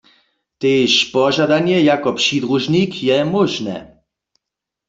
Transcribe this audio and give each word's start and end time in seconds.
Tež 0.57 1.03
požadanje 1.13 1.77
jako 1.89 2.09
přidružnik 2.17 2.91
je 3.09 3.17
móžne. 3.31 3.77